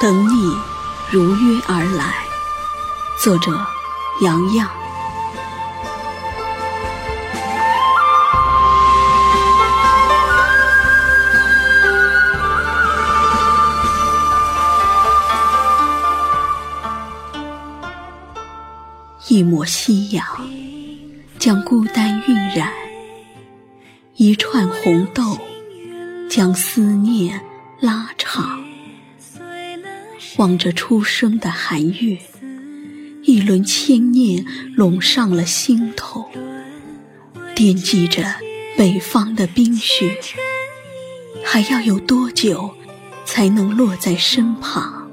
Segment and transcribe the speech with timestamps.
[0.00, 0.56] 等你
[1.10, 2.14] 如约而来。
[3.22, 3.52] 作者：
[4.22, 4.66] 杨洋。
[19.28, 20.24] 一抹夕阳，
[21.38, 22.68] 将孤单晕染；
[24.16, 25.38] 一串红豆，
[26.30, 27.38] 将思念
[27.80, 28.59] 拉长。
[30.40, 32.16] 望着初升的寒月，
[33.24, 34.42] 一轮牵念
[34.74, 36.30] 笼上了心头。
[37.54, 38.24] 惦记着
[38.74, 40.18] 北方的冰雪，
[41.44, 42.74] 还要有多久
[43.26, 45.10] 才能落在身旁？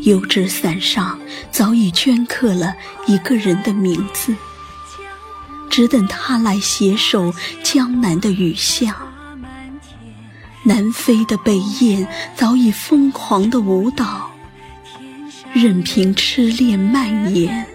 [0.00, 2.74] 油纸伞上早已镌刻了
[3.06, 4.34] 一个人的名字，
[5.68, 9.09] 只等他来携手江南的雨巷。
[10.62, 14.30] 南飞的北雁早已疯狂的舞蹈，
[15.52, 17.66] 任凭痴恋蔓延，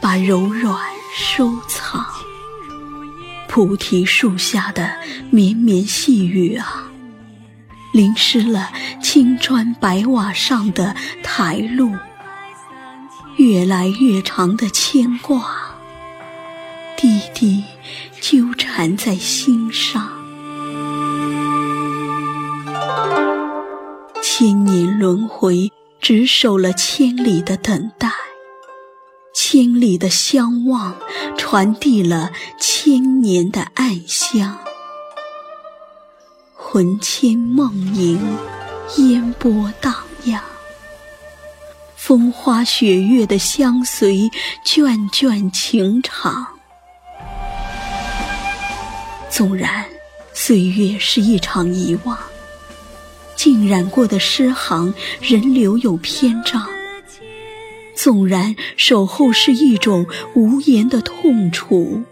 [0.00, 0.76] 把柔软
[1.16, 2.04] 收藏。
[3.48, 4.96] 菩提树下的
[5.30, 6.90] 绵绵细雨啊。
[7.92, 8.70] 淋湿了
[9.00, 11.94] 青砖白瓦上的台路，
[13.36, 15.54] 越来越长的牵挂，
[16.96, 17.64] 滴滴
[18.20, 20.15] 纠缠在心上。
[24.46, 28.12] 千年轮回，只守了千里的等待，
[29.34, 30.94] 千里的相望，
[31.36, 34.56] 传递了千年的暗香。
[36.54, 38.20] 魂牵梦萦，
[38.98, 39.92] 烟波荡
[40.26, 40.40] 漾，
[41.96, 44.30] 风花雪月的相随，
[44.64, 46.46] 卷卷情长。
[49.28, 49.84] 纵然
[50.32, 52.16] 岁月是一场遗忘，
[53.46, 54.92] 浸染过的诗行
[55.22, 56.66] 仍留有篇章。
[57.94, 62.02] 纵然守候是一种无言的痛楚，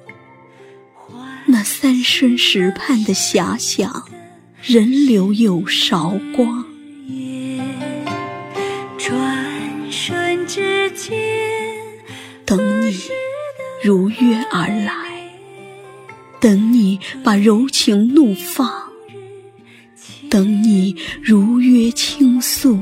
[1.46, 4.04] 那三生石畔的遐想。
[4.62, 6.64] 人流有韶光，
[8.96, 11.18] 转瞬之间，
[12.46, 12.96] 等你
[13.82, 15.32] 如约而来，
[16.38, 18.93] 等你把柔情怒放，
[20.34, 22.76] 等你如约倾诉，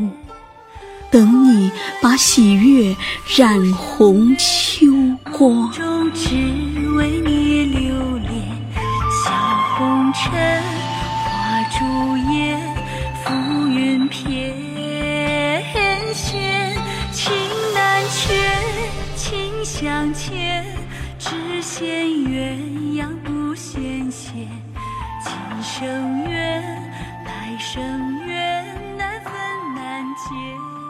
[1.11, 1.71] 等你
[2.01, 2.97] 把喜悦
[3.37, 4.87] 染红秋
[5.37, 5.71] 光。
[5.71, 6.31] 中只
[6.97, 8.33] 为你留恋
[9.23, 9.31] 小
[9.77, 10.33] 红尘。
[11.27, 12.59] 化朱颜
[13.23, 14.55] 浮云翩
[16.15, 16.73] 跹，
[17.13, 17.31] 情
[17.75, 18.33] 难却，
[19.15, 20.65] 情相牵，
[21.19, 21.29] 只
[21.61, 22.57] 羡鸳
[22.99, 24.49] 鸯不羡仙。
[25.23, 25.33] 今
[25.63, 26.92] 生缘，
[27.33, 29.33] 来生缘，难分
[29.75, 30.82] 难解。